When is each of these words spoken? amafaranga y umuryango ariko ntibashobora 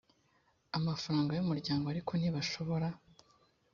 amafaranga 0.77 1.31
y 1.33 1.41
umuryango 1.43 1.85
ariko 1.89 2.11
ntibashobora 2.15 2.87